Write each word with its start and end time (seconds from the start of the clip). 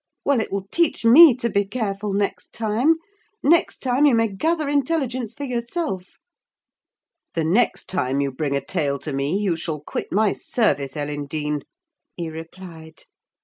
Well, 0.25 0.39
it 0.41 0.51
will 0.51 0.65
teach 0.71 1.05
me 1.05 1.35
to 1.35 1.47
be 1.47 1.63
careful 1.63 2.11
next 2.11 2.53
time. 2.53 2.95
Next 3.43 3.83
time 3.83 4.07
you 4.07 4.15
may 4.15 4.29
gather 4.29 4.67
intelligence 4.67 5.35
for 5.35 5.43
yourself!" 5.43 6.17
"The 7.35 7.43
next 7.45 7.87
time 7.87 8.19
you 8.19 8.31
bring 8.31 8.55
a 8.55 8.65
tale 8.65 8.97
to 8.97 9.13
me 9.13 9.37
you 9.37 9.55
shall 9.55 9.79
quit 9.79 10.11
my 10.11 10.33
service, 10.33 10.97
Ellen 10.97 11.27
Dean," 11.27 11.61
he 12.15 12.31
replied. 12.31 13.03